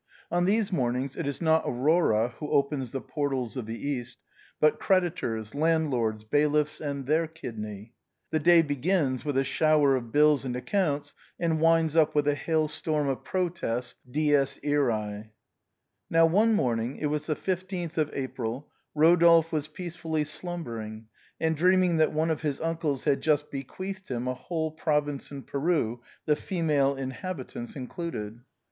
[0.31, 4.17] On these mornings it is not Aurora who opens the portals of the East,
[4.59, 7.85] but creditors, landlords' bailiffs and that sort of people.
[8.31, 12.33] The day begins with a shower of bills and accounts and winds up with a
[12.33, 13.99] hail storm of protests.
[14.09, 15.29] Dies irce.
[16.09, 21.09] Now one morning, it was a 15th of April, Rodolphe w^s peacefully slumbering—
[21.39, 25.43] and dreaming that one of hh uncles had Just bequeathed him a whole province in
[25.43, 28.39] Peru, the feminine inhabitants included.